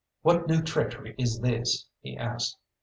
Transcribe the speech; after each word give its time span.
"What 0.23 0.47
new 0.47 0.63
treachery 0.63 1.13
is 1.19 1.41
this?" 1.41 1.85
he 1.99 2.17
asked. 2.17 2.57